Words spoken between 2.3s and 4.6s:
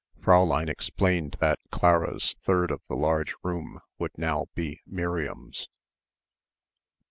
third of the large room would now